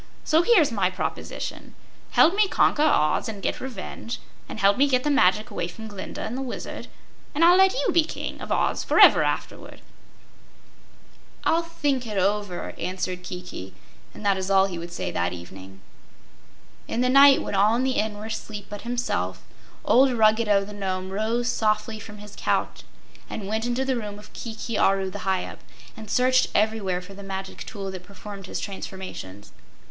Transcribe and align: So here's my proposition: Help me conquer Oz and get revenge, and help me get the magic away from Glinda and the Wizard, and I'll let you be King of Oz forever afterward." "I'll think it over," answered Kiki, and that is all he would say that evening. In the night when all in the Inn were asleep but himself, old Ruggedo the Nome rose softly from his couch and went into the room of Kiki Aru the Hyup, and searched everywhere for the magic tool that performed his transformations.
So 0.23 0.41
here's 0.41 0.71
my 0.71 0.89
proposition: 0.89 1.75
Help 2.09 2.33
me 2.35 2.47
conquer 2.47 2.81
Oz 2.81 3.29
and 3.29 3.39
get 3.39 3.61
revenge, 3.61 4.19
and 4.49 4.59
help 4.59 4.75
me 4.75 4.87
get 4.87 5.03
the 5.03 5.11
magic 5.11 5.51
away 5.51 5.67
from 5.67 5.87
Glinda 5.87 6.21
and 6.21 6.35
the 6.35 6.41
Wizard, 6.41 6.87
and 7.35 7.45
I'll 7.45 7.55
let 7.55 7.75
you 7.75 7.91
be 7.93 8.03
King 8.03 8.41
of 8.41 8.51
Oz 8.51 8.83
forever 8.83 9.21
afterward." 9.21 9.79
"I'll 11.43 11.61
think 11.61 12.07
it 12.07 12.17
over," 12.17 12.71
answered 12.79 13.21
Kiki, 13.21 13.75
and 14.11 14.25
that 14.25 14.37
is 14.39 14.49
all 14.49 14.65
he 14.65 14.79
would 14.79 14.91
say 14.91 15.11
that 15.11 15.33
evening. 15.33 15.81
In 16.87 17.01
the 17.01 17.07
night 17.07 17.43
when 17.43 17.53
all 17.53 17.75
in 17.75 17.83
the 17.83 17.91
Inn 17.97 18.17
were 18.17 18.25
asleep 18.25 18.65
but 18.71 18.81
himself, 18.81 19.43
old 19.85 20.09
Ruggedo 20.13 20.65
the 20.65 20.73
Nome 20.73 21.11
rose 21.11 21.47
softly 21.47 21.99
from 21.99 22.17
his 22.17 22.33
couch 22.35 22.81
and 23.29 23.45
went 23.47 23.67
into 23.67 23.85
the 23.85 23.95
room 23.97 24.17
of 24.17 24.33
Kiki 24.33 24.79
Aru 24.79 25.11
the 25.11 25.25
Hyup, 25.27 25.59
and 25.95 26.09
searched 26.09 26.47
everywhere 26.55 27.01
for 27.03 27.13
the 27.13 27.21
magic 27.21 27.63
tool 27.67 27.91
that 27.91 28.01
performed 28.03 28.47
his 28.47 28.59
transformations. 28.59 29.51